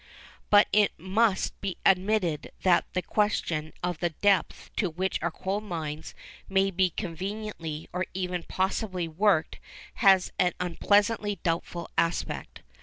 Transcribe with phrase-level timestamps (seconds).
[0.49, 5.61] But it must be admitted that the question of the depth to which our coal
[5.61, 6.15] mines
[6.49, 9.59] may be conveniently or even possibly worked,
[10.01, 12.63] has an unpleasantly doubtful aspect.